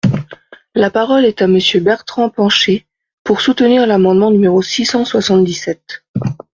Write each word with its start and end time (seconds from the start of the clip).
La 0.73 0.89
parole 0.89 1.25
est 1.25 1.43
à 1.43 1.47
Monsieur 1.47 1.79
Bertrand 1.79 2.29
Pancher, 2.31 2.87
pour 3.23 3.39
soutenir 3.39 3.85
l’amendement 3.85 4.31
numéro 4.31 4.59
six 4.63 4.83
cent 4.83 5.05
soixante-dix-sept. 5.05 6.01